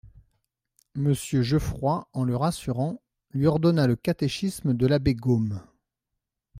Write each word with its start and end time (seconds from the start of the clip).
Monsieur 0.95 1.43
Jeufroy, 1.43 2.05
en 2.13 2.23
le 2.23 2.35
rassurant, 2.35 3.03
lui 3.29 3.45
ordonna 3.45 3.85
le 3.85 3.95
Catéchisme 3.95 4.73
de 4.73 4.87
l'abbé 4.87 5.13
Gaume. 5.13 5.61